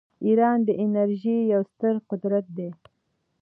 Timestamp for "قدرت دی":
2.09-2.69